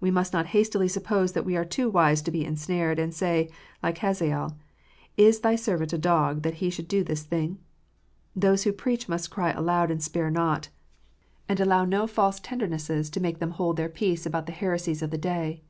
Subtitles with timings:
[0.00, 3.48] We must not hastily suppose that we are too wise to be ensnared, and say,
[3.80, 4.58] like Hazael,"
[5.26, 7.58] Is Thy servant a dog, that he should do this thing?"
[8.44, 10.68] Those who preach must cry aloud and spare not,
[11.48, 13.90] and allow no false tenderness to make them hold IDOLATRY.
[13.90, 15.62] 417 their peace about the heresies of the day.